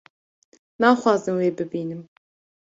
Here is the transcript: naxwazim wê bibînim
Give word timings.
naxwazim 0.79 1.35
wê 1.41 1.49
bibînim 1.57 2.01